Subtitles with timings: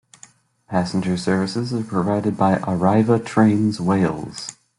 [0.67, 4.55] Passenger services are provided by Arriva Trains Wales.